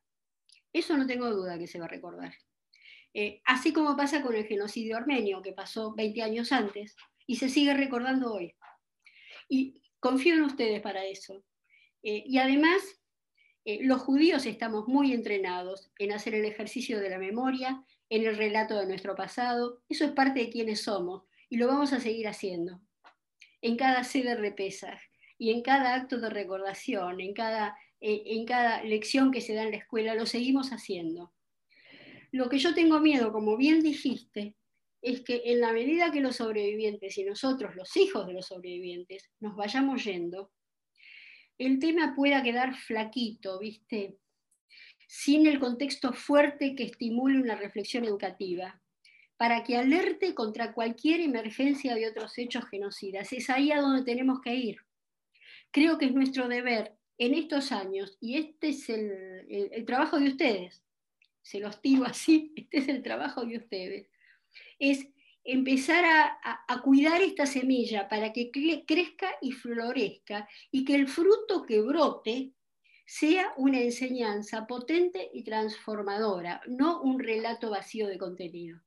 Eso 0.73 0.97
no 0.97 1.05
tengo 1.05 1.29
duda 1.29 1.57
que 1.59 1.67
se 1.67 1.79
va 1.79 1.85
a 1.85 1.89
recordar. 1.89 2.33
Eh, 3.13 3.41
así 3.45 3.73
como 3.73 3.97
pasa 3.97 4.21
con 4.21 4.35
el 4.35 4.45
genocidio 4.45 4.97
armenio, 4.97 5.41
que 5.41 5.53
pasó 5.53 5.93
20 5.93 6.21
años 6.21 6.51
antes 6.51 6.95
y 7.27 7.35
se 7.35 7.49
sigue 7.49 7.73
recordando 7.73 8.33
hoy. 8.33 8.55
Y 9.49 9.81
confío 9.99 10.35
en 10.35 10.43
ustedes 10.43 10.81
para 10.81 11.05
eso. 11.05 11.43
Eh, 12.03 12.23
y 12.25 12.37
además, 12.37 12.81
eh, 13.63 13.79
los 13.83 14.01
judíos 14.01 14.45
estamos 14.45 14.87
muy 14.87 15.13
entrenados 15.13 15.91
en 15.99 16.13
hacer 16.13 16.33
el 16.33 16.45
ejercicio 16.45 16.99
de 16.99 17.09
la 17.09 17.19
memoria, 17.19 17.83
en 18.09 18.25
el 18.25 18.35
relato 18.35 18.77
de 18.77 18.87
nuestro 18.87 19.15
pasado. 19.15 19.81
Eso 19.87 20.05
es 20.05 20.11
parte 20.11 20.39
de 20.41 20.49
quienes 20.49 20.81
somos 20.81 21.23
y 21.49 21.57
lo 21.57 21.67
vamos 21.67 21.93
a 21.93 21.99
seguir 21.99 22.27
haciendo. 22.27 22.81
En 23.61 23.77
cada 23.77 24.03
sede 24.03 24.35
repesa 24.35 24.99
y 25.37 25.51
en 25.51 25.61
cada 25.61 25.93
acto 25.93 26.19
de 26.19 26.29
recordación, 26.29 27.21
en 27.21 27.33
cada, 27.33 27.77
eh, 27.99 28.23
en 28.25 28.45
cada 28.45 28.83
lección 28.83 29.31
que 29.31 29.41
se 29.41 29.53
da 29.53 29.63
en 29.63 29.71
la 29.71 29.77
escuela, 29.77 30.15
lo 30.15 30.25
seguimos 30.25 30.71
haciendo. 30.71 31.33
Lo 32.31 32.49
que 32.49 32.57
yo 32.57 32.73
tengo 32.73 32.99
miedo, 32.99 33.31
como 33.31 33.57
bien 33.57 33.81
dijiste, 33.81 34.55
es 35.01 35.21
que 35.21 35.41
en 35.45 35.61
la 35.61 35.73
medida 35.73 36.11
que 36.11 36.21
los 36.21 36.37
sobrevivientes 36.37 37.17
y 37.17 37.23
nosotros, 37.23 37.75
los 37.75 37.95
hijos 37.97 38.25
de 38.27 38.33
los 38.33 38.47
sobrevivientes, 38.47 39.29
nos 39.39 39.55
vayamos 39.55 40.03
yendo, 40.03 40.51
el 41.57 41.79
tema 41.79 42.15
pueda 42.15 42.43
quedar 42.43 42.75
flaquito, 42.75 43.59
¿viste? 43.59 44.17
Sin 45.07 45.45
el 45.47 45.59
contexto 45.59 46.13
fuerte 46.13 46.75
que 46.75 46.83
estimule 46.83 47.41
una 47.41 47.55
reflexión 47.55 48.05
educativa, 48.05 48.81
para 49.37 49.63
que 49.63 49.75
alerte 49.75 50.35
contra 50.35 50.73
cualquier 50.73 51.19
emergencia 51.19 51.95
de 51.95 52.07
otros 52.07 52.37
hechos 52.37 52.65
genocidas. 52.69 53.33
Es 53.33 53.49
ahí 53.49 53.71
a 53.71 53.81
donde 53.81 54.03
tenemos 54.03 54.39
que 54.41 54.53
ir. 54.53 54.77
Creo 55.71 55.97
que 55.97 56.05
es 56.05 56.13
nuestro 56.13 56.47
deber 56.47 56.95
en 57.17 57.33
estos 57.33 57.71
años, 57.71 58.17
y 58.19 58.37
este 58.37 58.69
es 58.69 58.89
el, 58.89 59.85
trabajo 59.85 60.19
de 60.19 60.29
ustedes, 60.29 60.81
se 61.43 61.59
los 61.59 61.81
tiro 61.81 62.05
así, 62.05 62.51
este 62.55 62.79
es 62.79 62.87
el 62.87 63.03
trabajo 63.03 63.45
de 63.45 63.57
ustedes, 63.57 64.09
es 64.79 65.07
empezar 65.43 66.05
a, 66.05 66.81
cuidar 66.81 67.21
esta 67.21 67.45
semilla 67.45 68.07
para 68.07 68.31
que 68.33 68.51
crezca 68.51 69.29
y 69.41 69.51
florezca 69.51 70.47
y 70.71 70.83
que 70.85 70.95
el 70.95 71.07
fruto 71.07 71.63
que 71.63 71.81
brote 71.81 72.53
sea 73.05 73.53
una 73.57 73.79
enseñanza 73.79 74.65
potente 74.65 75.29
y 75.33 75.43
transformadora, 75.43 76.61
no 76.67 77.01
un 77.01 77.19
relato 77.19 77.69
vacío 77.69 78.07
de 78.07 78.17
contenido. 78.17 78.79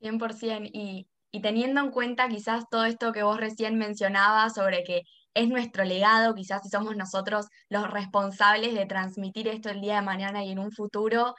100%. 0.00 0.70
Y, 0.72 1.08
y 1.30 1.40
teniendo 1.40 1.80
en 1.80 1.90
cuenta 1.90 2.28
quizás 2.28 2.68
todo 2.70 2.84
esto 2.84 3.12
que 3.12 3.22
vos 3.22 3.38
recién 3.38 3.78
mencionabas 3.78 4.54
sobre 4.54 4.84
que 4.84 5.02
es 5.34 5.48
nuestro 5.48 5.84
legado, 5.84 6.34
quizás 6.34 6.62
si 6.62 6.68
somos 6.68 6.96
nosotros 6.96 7.46
los 7.68 7.90
responsables 7.90 8.74
de 8.74 8.86
transmitir 8.86 9.48
esto 9.48 9.70
el 9.70 9.80
día 9.80 9.96
de 9.96 10.02
mañana 10.02 10.44
y 10.44 10.52
en 10.52 10.58
un 10.58 10.70
futuro, 10.70 11.34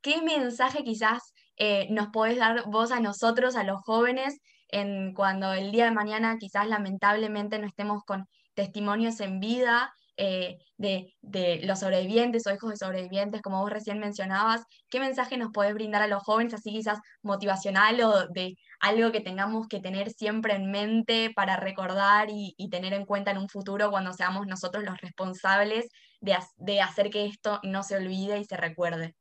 ¿qué 0.00 0.22
mensaje 0.22 0.84
quizás 0.84 1.32
eh, 1.56 1.88
nos 1.90 2.08
podés 2.08 2.38
dar 2.38 2.64
vos 2.66 2.92
a 2.92 3.00
nosotros, 3.00 3.56
a 3.56 3.64
los 3.64 3.80
jóvenes, 3.82 4.40
en 4.68 5.14
cuando 5.14 5.52
el 5.52 5.70
día 5.72 5.84
de 5.84 5.90
mañana 5.92 6.38
quizás 6.38 6.66
lamentablemente 6.66 7.58
no 7.58 7.66
estemos 7.66 8.02
con 8.04 8.26
testimonios 8.54 9.20
en 9.20 9.40
vida 9.40 9.92
eh, 10.16 10.58
de, 10.76 11.60
los 11.64 11.80
sobrevivientes 11.80 12.46
o 12.46 12.52
hijos 12.52 12.70
de 12.70 12.76
sobrevivientes, 12.76 13.40
como 13.40 13.60
vos 13.60 13.70
recién 13.70 13.98
mencionabas, 13.98 14.62
¿qué 14.90 15.00
mensaje 15.00 15.36
nos 15.36 15.52
podés 15.52 15.74
brindar 15.74 16.02
a 16.02 16.06
los 16.06 16.22
jóvenes, 16.22 16.54
así 16.54 16.70
quizás 16.70 16.98
motivacional 17.22 18.00
o 18.02 18.28
de 18.28 18.56
algo 18.80 19.10
que 19.12 19.20
tengamos 19.20 19.68
que 19.68 19.80
tener 19.80 20.10
siempre 20.10 20.54
en 20.54 20.70
mente 20.70 21.32
para 21.34 21.56
recordar 21.56 22.28
y, 22.30 22.54
tener 22.70 22.92
en 22.94 23.06
cuenta 23.06 23.30
en 23.30 23.38
un 23.38 23.48
futuro 23.48 23.90
cuando 23.90 24.12
seamos 24.12 24.46
nosotros 24.46 24.84
los 24.84 25.00
responsables 25.00 25.88
de, 26.20 26.36
de 26.56 26.80
hacer 26.80 27.10
que 27.10 27.26
esto 27.26 27.60
no 27.62 27.82
se 27.82 27.96
olvide 27.96 28.38
y 28.38 28.44
se 28.44 28.56
recuerde? 28.56 29.14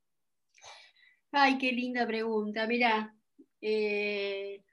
Ay, 1.31 1.57
qué 1.57 1.71
linda 1.71 2.05
pregunta. 2.05 2.67
Mirá, 2.67 3.15
eh, 3.61 4.63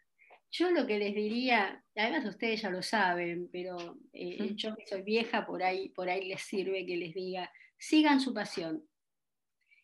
yo 0.50 0.70
lo 0.70 0.86
que 0.86 0.98
les 0.98 1.14
diría, 1.14 1.84
además 1.94 2.24
ustedes 2.24 2.62
ya 2.62 2.70
lo 2.70 2.82
saben, 2.82 3.48
pero 3.52 3.76
eh, 4.12 4.54
yo 4.56 4.74
que 4.74 4.86
soy 4.86 5.02
vieja, 5.02 5.46
por 5.46 5.62
ahí, 5.62 5.90
por 5.90 6.08
ahí 6.08 6.26
les 6.26 6.42
sirve 6.42 6.86
que 6.86 6.96
les 6.96 7.14
diga, 7.14 7.52
sigan 7.76 8.20
su 8.20 8.34
pasión, 8.34 8.88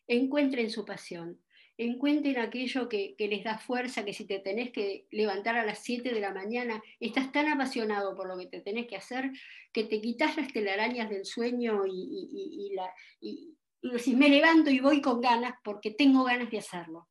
encuentren 0.07 0.71
su 0.71 0.85
pasión, 0.85 1.40
encuentren 1.76 2.38
aquello 2.38 2.88
que, 2.88 3.14
les 3.19 3.45
da 3.45 3.59
fuerza, 3.59 4.04
que 4.04 4.12
si 4.12 4.26
te 4.26 4.38
tenés 4.38 4.73
que 4.73 5.07
levantar 5.11 5.57
a 5.57 5.66
las 5.66 5.81
7 5.81 6.12
de 6.12 6.21
la 6.21 6.33
mañana, 6.33 6.83
estás 6.99 7.31
tan 7.31 7.47
apasionado 7.49 8.16
por 8.16 8.26
lo 8.26 8.38
que 8.38 8.47
te 8.47 8.61
tenés 8.61 8.87
que 8.87 8.97
hacer, 8.97 9.31
que 9.73 9.85
te 9.85 10.00
quitas 10.00 10.37
las 10.37 10.52
telarañas 10.52 11.11
del 11.11 11.25
sueño 11.25 11.83
y, 11.87 12.73
la, 12.75 12.93
y 13.21 13.54
decís, 13.92 14.16
me 14.16 14.28
levanto 14.28 14.70
y 14.70 14.80
voy 14.80 15.00
con 15.00 15.20
ganas 15.20 15.54
porque 15.62 15.90
tengo 15.90 16.24
ganas 16.24 16.50
de 16.50 16.58
hacerlo. 16.58 17.08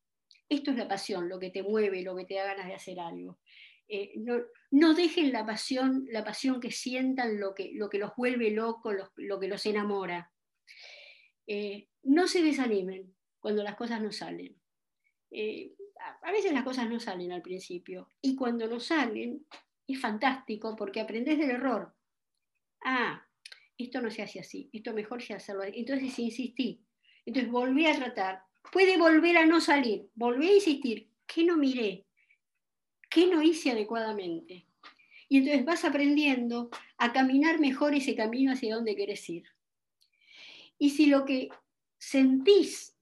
Esto 0.48 0.70
es 0.70 0.76
la 0.76 0.88
pasión, 0.88 1.28
lo 1.28 1.38
que 1.38 1.50
te 1.50 1.62
mueve, 1.62 2.02
lo 2.02 2.16
que 2.16 2.24
te 2.24 2.34
da 2.34 2.44
ganas 2.44 2.66
de 2.66 2.74
hacer 2.74 3.00
algo. 3.00 3.38
Eh, 3.88 4.14
no, 4.70 4.94
dejen 4.94 5.32
la 5.32 5.44
pasión, 5.44 6.06
la 6.10 6.24
pasión 6.24 6.60
que 6.60 6.70
sientan, 6.70 7.38
lo 7.38 7.54
que, 7.54 7.72
lo 7.74 7.88
que 7.88 7.98
los 7.98 8.12
vuelve 8.16 8.50
locos, 8.50 8.94
lo, 9.16 9.40
que 9.40 9.48
los 9.48 9.66
enamora. 9.66 10.32
Eh, 11.46 11.88
no 12.02 12.26
se 12.26 12.42
desanimen 12.42 13.14
cuando 13.38 13.62
las 13.62 13.76
cosas 13.76 14.00
no 14.00 14.10
salen. 14.10 14.56
Eh, 15.30 15.74
a 16.22 16.32
veces 16.32 16.52
las 16.52 16.64
cosas 16.64 16.88
no 16.88 17.00
salen 17.00 17.32
al 17.32 17.42
principio 17.42 18.12
y 18.20 18.36
cuando 18.36 18.66
no 18.66 18.78
salen 18.78 19.46
es 19.86 20.00
fantástico 20.00 20.76
porque 20.76 21.00
aprendes 21.00 21.38
del 21.38 21.50
error. 21.50 21.94
Ah, 22.84 23.26
esto 23.78 24.00
no 24.00 24.10
se 24.10 24.22
hace 24.22 24.40
así, 24.40 24.68
esto 24.72 24.92
mejor 24.92 25.22
se 25.22 25.34
hacerlo. 25.34 25.62
Entonces 25.64 26.18
insistí, 26.18 26.80
entonces 27.26 27.50
volví 27.50 27.86
a 27.86 27.96
tratar. 27.96 28.42
Puede 28.72 28.96
volver 28.96 29.36
a 29.36 29.46
no 29.46 29.60
salir, 29.60 30.08
volví 30.14 30.48
a 30.48 30.54
insistir, 30.54 31.08
¿qué 31.26 31.44
no 31.44 31.56
miré? 31.56 32.06
¿Qué 33.10 33.26
no 33.26 33.42
hice 33.42 33.70
adecuadamente? 33.70 34.66
Y 35.28 35.38
entonces 35.38 35.64
vas 35.64 35.84
aprendiendo 35.84 36.70
a 36.98 37.12
caminar 37.12 37.60
mejor 37.60 37.94
ese 37.94 38.14
camino 38.14 38.52
hacia 38.52 38.74
donde 38.74 38.96
querés 38.96 39.28
ir. 39.28 39.44
Y 40.78 40.90
si 40.90 41.06
lo 41.06 41.24
que 41.24 41.48
sentís 41.98 42.96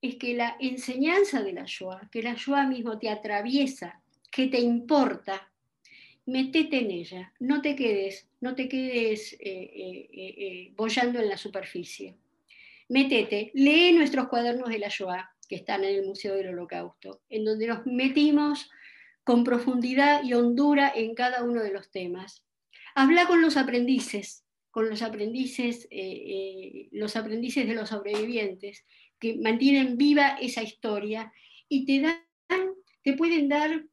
es 0.00 0.16
que 0.16 0.34
la 0.34 0.56
enseñanza 0.60 1.42
de 1.42 1.52
la 1.52 1.64
Shoah, 1.66 2.08
que 2.10 2.22
la 2.22 2.34
Shoah 2.34 2.66
mismo 2.66 2.98
te 2.98 3.10
atraviesa, 3.10 4.02
que 4.30 4.46
te 4.46 4.60
importa, 4.60 5.49
metete 6.30 6.78
en 6.78 6.90
ella, 6.92 7.32
no 7.40 7.60
te 7.60 7.74
quedes, 7.74 8.28
no 8.40 8.54
te 8.54 8.68
quedes 8.68 9.32
eh, 9.32 9.38
eh, 9.40 10.08
eh, 10.12 10.72
bollando 10.76 11.18
en 11.18 11.28
la 11.28 11.36
superficie. 11.36 12.16
Metete, 12.88 13.50
lee 13.54 13.92
nuestros 13.92 14.28
cuadernos 14.28 14.68
de 14.68 14.78
la 14.78 14.88
Shoah, 14.88 15.30
que 15.48 15.56
están 15.56 15.82
en 15.82 15.96
el 15.96 16.06
Museo 16.06 16.36
del 16.36 16.50
Holocausto, 16.50 17.20
en 17.28 17.44
donde 17.44 17.66
nos 17.66 17.84
metimos 17.84 18.70
con 19.24 19.42
profundidad 19.42 20.22
y 20.22 20.34
hondura 20.34 20.92
en 20.94 21.14
cada 21.14 21.42
uno 21.42 21.62
de 21.62 21.72
los 21.72 21.90
temas. 21.90 22.44
Habla 22.94 23.26
con 23.26 23.42
los 23.42 23.56
aprendices, 23.56 24.44
con 24.70 24.88
los 24.88 25.02
aprendices, 25.02 25.88
los 26.92 27.16
aprendices 27.16 27.66
de 27.66 27.74
los 27.74 27.88
sobrevivientes, 27.88 28.84
que 29.18 29.36
mantienen 29.36 29.96
viva 29.96 30.38
esa 30.40 30.62
historia 30.62 31.32
y 31.68 31.84
te 31.84 32.00
dan, 32.00 32.74
te 33.02 33.14
pueden 33.14 33.48
dar 33.48 33.84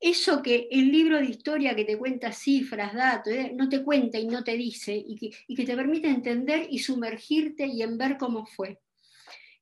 eso 0.00 0.42
que 0.42 0.68
el 0.70 0.90
libro 0.90 1.18
de 1.18 1.26
historia 1.26 1.74
que 1.74 1.84
te 1.84 1.98
cuenta 1.98 2.32
cifras, 2.32 2.94
datos, 2.94 3.32
eh, 3.32 3.52
no 3.54 3.68
te 3.68 3.82
cuenta 3.82 4.18
y 4.18 4.26
no 4.26 4.44
te 4.44 4.56
dice, 4.56 4.94
y 4.94 5.16
que, 5.16 5.64
te 5.64 5.76
permite 5.76 6.08
entender 6.08 6.66
y 6.70 6.78
sumergirte 6.78 7.66
y 7.66 7.82
en 7.82 7.98
ver 7.98 8.16
cómo 8.16 8.46
fue. 8.46 8.80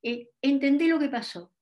Eh, 0.02 0.28
entender 0.42 0.88
lo 0.88 0.98
que 0.98 1.08
pasó 1.08 1.52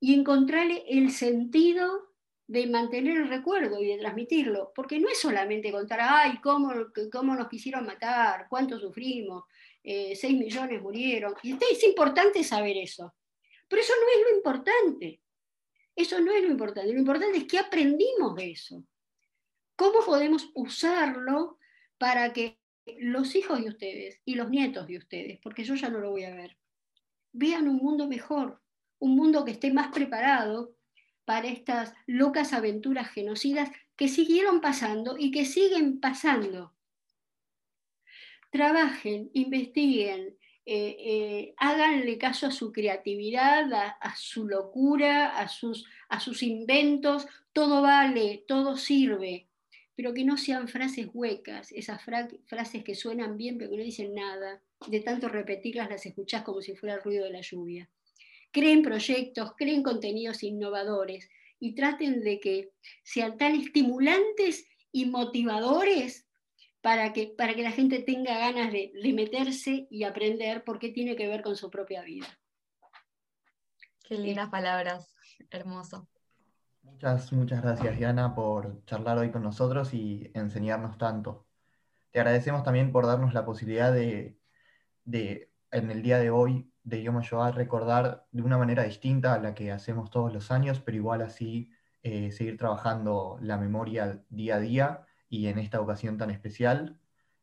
y 0.00 0.14
encontrarle 0.14 0.84
el 0.88 1.10
sentido 1.10 2.14
de 2.46 2.66
mantener 2.66 3.16
el 3.16 3.28
recuerdo 3.28 3.82
y 3.82 3.86
de 3.86 3.98
transmitirlo, 3.98 4.72
porque 4.74 5.00
no 5.00 5.08
es 5.08 5.18
solamente 5.18 5.72
contar, 5.72 6.00
ay, 6.02 6.40
cómo, 6.42 6.72
cómo 7.10 7.34
nos 7.34 7.48
quisieron 7.48 7.86
matar, 7.86 8.46
cuánto 8.50 8.78
sufrimos, 8.78 9.44
eh, 9.82 10.14
6 10.14 10.38
millones 10.38 10.82
murieron, 10.82 11.34
y 11.42 11.52
es 11.52 11.84
importante 11.84 12.44
saber 12.44 12.76
eso, 12.76 13.14
pero 13.66 13.80
eso 13.80 13.94
no 13.98 14.20
es 14.20 14.30
lo 14.30 14.36
importante. 14.36 15.20
Eso 15.96 16.20
no 16.20 16.32
es 16.32 16.42
lo 16.42 16.50
importante. 16.50 16.92
Lo 16.92 16.98
importante 16.98 17.38
es 17.38 17.44
qué 17.44 17.58
aprendimos 17.58 18.34
de 18.34 18.50
eso. 18.50 18.84
¿Cómo 19.76 20.04
podemos 20.04 20.50
usarlo 20.54 21.58
para 21.98 22.32
que 22.32 22.58
los 22.98 23.34
hijos 23.34 23.62
de 23.62 23.68
ustedes 23.68 24.20
y 24.24 24.34
los 24.34 24.50
nietos 24.50 24.86
de 24.86 24.98
ustedes, 24.98 25.38
porque 25.40 25.64
yo 25.64 25.74
ya 25.74 25.88
no 25.88 26.00
lo 26.00 26.10
voy 26.10 26.24
a 26.24 26.34
ver, 26.34 26.56
vean 27.32 27.68
un 27.68 27.76
mundo 27.76 28.06
mejor, 28.06 28.60
un 28.98 29.16
mundo 29.16 29.44
que 29.44 29.52
esté 29.52 29.72
más 29.72 29.88
preparado 29.88 30.76
para 31.24 31.48
estas 31.48 31.94
locas 32.06 32.52
aventuras 32.52 33.08
genocidas 33.10 33.70
que 33.96 34.08
siguieron 34.08 34.60
pasando 34.60 35.16
y 35.18 35.30
que 35.30 35.44
siguen 35.44 36.00
pasando. 36.00 36.74
Trabajen, 38.50 39.30
investiguen, 39.32 40.36
eh, 40.66 40.96
eh, 40.98 41.54
háganle 41.58 42.16
caso 42.16 42.46
a 42.46 42.50
su 42.50 42.72
creatividad, 42.72 43.70
a, 43.72 44.16
su 44.16 44.48
locura, 44.48 45.38
a 45.38 45.48
sus, 45.48 46.42
inventos, 46.42 47.26
todo 47.52 47.82
vale, 47.82 48.44
todo 48.48 48.76
sirve, 48.76 49.46
pero 49.94 50.14
que 50.14 50.24
no 50.24 50.38
sean 50.38 50.68
frases 50.68 51.08
huecas, 51.12 51.70
esas 51.72 52.02
frases 52.02 52.82
que 52.82 52.94
suenan 52.94 53.36
bien 53.36 53.58
pero 53.58 53.70
que 53.70 53.76
no 53.76 53.82
dicen 53.82 54.14
nada, 54.14 54.62
de 54.88 55.00
tanto 55.00 55.28
repetirlas 55.28 55.90
las 55.90 56.06
escuchás 56.06 56.42
como 56.42 56.62
si 56.62 56.74
fuera 56.74 56.94
el 56.94 57.02
ruido 57.02 57.24
de 57.24 57.32
la 57.32 57.42
lluvia. 57.42 57.90
Creen 58.50 58.82
proyectos, 58.82 59.52
creen 59.58 59.82
contenidos 59.82 60.42
innovadores 60.42 61.28
y 61.60 61.74
traten 61.74 62.22
de 62.22 62.40
que 62.40 62.70
sean 63.02 63.36
tan 63.36 63.54
estimulantes 63.54 64.66
y 64.92 65.06
motivadores 65.06 66.26
para 66.84 67.14
que, 67.14 67.34
para 67.38 67.54
que 67.54 67.62
la 67.62 67.70
gente 67.70 68.00
tenga 68.00 68.36
ganas 68.36 68.70
de, 68.70 68.92
meterse 69.14 69.88
y 69.90 70.04
aprender 70.04 70.64
porque 70.64 70.90
tiene 70.90 71.16
que 71.16 71.26
ver 71.26 71.40
con 71.40 71.56
su 71.56 71.70
propia 71.70 72.02
vida. 72.02 72.26
Qué 74.06 74.18
lindas 74.18 74.50
palabras, 74.50 75.14
hermoso. 75.48 76.06
Muchas, 76.82 77.32
muchas 77.32 77.62
gracias, 77.62 77.96
Diana, 77.96 78.34
por 78.34 78.84
charlar 78.84 79.16
hoy 79.16 79.30
con 79.30 79.42
nosotros 79.42 79.94
y 79.94 80.30
enseñarnos 80.34 80.98
tanto. 80.98 81.46
Te 82.10 82.20
agradecemos 82.20 82.62
también 82.64 82.92
por 82.92 83.06
darnos 83.06 83.32
la 83.32 83.46
posibilidad 83.46 83.90
de, 83.90 84.38
en 85.06 85.90
el 85.90 86.02
día 86.02 86.18
de 86.18 86.28
hoy, 86.28 86.70
de 86.82 87.02
Yom 87.02 87.16
HaShoah, 87.16 87.52
recordar 87.52 88.26
de 88.30 88.42
una 88.42 88.58
manera 88.58 88.82
distinta 88.82 89.32
a 89.32 89.38
la 89.38 89.54
que 89.54 89.72
hacemos 89.72 90.10
todos 90.10 90.34
los 90.34 90.50
años, 90.50 90.80
pero 90.80 90.98
igual 90.98 91.22
así 91.22 91.70
eh, 92.02 92.30
seguir 92.30 92.58
trabajando 92.58 93.38
la 93.40 93.56
memoria 93.56 94.22
día 94.28 94.56
a 94.56 94.60
día 94.60 95.06
y 95.28 95.46
en 95.46 95.58
esta 95.58 95.80
ocasión 95.80 96.18
tan 96.18 96.30
especial. 96.30 96.98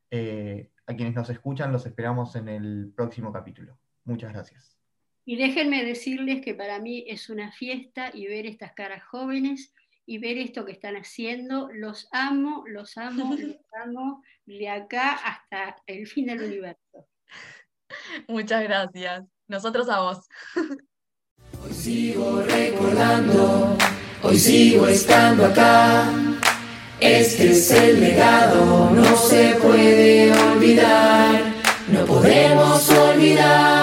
Eh, 0.10 0.72
a 0.86 0.96
quienes 0.96 1.15
nos 1.15 1.30
escuchan, 1.30 1.72
los 1.72 1.86
esperamos 1.86 2.36
en 2.36 2.50
el 2.50 2.91
próximo 2.96 3.32
capítulo. 3.32 3.78
Muchas 4.04 4.34
gracias. 4.34 4.78
Y 5.26 5.36
déjenme 5.36 5.86
decirles 5.86 6.44
que 6.44 6.54
para 6.54 6.80
mí 6.80 7.06
es 7.08 7.30
una 7.30 7.52
fiesta 7.52 8.12
y 8.13 8.28
ver 8.28 8.46
estas 8.46 8.74
caras 8.74 9.04
jóvenes 9.04 9.74
y 10.06 10.17
ver 10.17 10.38
esto 10.38 10.65
que 10.65 10.72
están 10.72 10.96
haciendo. 10.96 11.70
Los 11.72 12.08
amo, 12.12 12.63
los 12.67 12.98
amo, 12.98 13.36
los 13.39 13.58
amo 13.84 14.24
de 14.46 14.70
acá 14.70 15.13
hasta 15.13 15.82
el 15.86 16.08
fin 16.08 16.26
del 16.26 16.41
universo. 16.41 17.08
Muchas 18.28 18.63
gracias. 18.63 19.26
Nosotros 19.48 19.89
a 19.89 20.02
vos. 20.02 20.28
Hoy 21.63 21.74
sigo 21.74 22.41
recordando, 22.41 23.78
hoy 24.24 24.38
sigo 24.38 24.88
estando 24.88 25.46
acá. 25.46 26.31
Este 27.02 27.50
es 27.50 27.72
el 27.72 28.00
legado, 28.00 28.92
no 28.92 29.18
se 29.18 29.56
puede 29.56 30.32
olvidar, 30.32 31.42
no 31.88 32.06
podemos 32.06 32.88
olvidar. 32.92 33.81